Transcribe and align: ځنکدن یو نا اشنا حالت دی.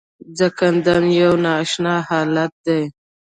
ځنکدن 0.37 1.03
یو 1.21 1.33
نا 1.43 1.51
اشنا 1.63 1.95
حالت 2.07 2.51
دی. 2.65 2.81